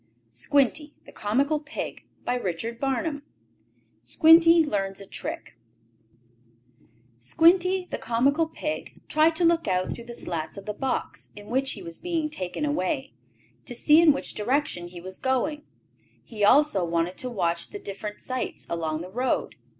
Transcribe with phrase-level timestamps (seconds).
[0.31, 2.75] Squinty had started on his journey.
[2.75, 3.21] CHAPTER VII
[4.01, 5.53] SQUINTY LEARNS A TRICK
[7.19, 11.51] Squinty, the comical pig, tried to look out through the slats of the box, in
[11.51, 13.13] which he was being taken away,
[13.65, 15.65] to see in which direction he was going.
[16.23, 19.53] He also wanted to watch the different sights along the road.